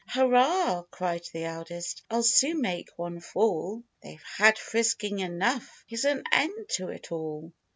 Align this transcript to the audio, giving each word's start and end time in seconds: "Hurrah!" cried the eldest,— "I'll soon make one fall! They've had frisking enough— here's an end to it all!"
"Hurrah!" 0.15 0.81
cried 0.89 1.25
the 1.31 1.43
eldest,— 1.43 2.01
"I'll 2.09 2.23
soon 2.23 2.59
make 2.61 2.89
one 2.95 3.19
fall! 3.19 3.83
They've 4.01 4.23
had 4.35 4.57
frisking 4.57 5.19
enough— 5.19 5.83
here's 5.85 6.05
an 6.05 6.23
end 6.33 6.67
to 6.77 6.87
it 6.87 7.11
all!" 7.11 7.53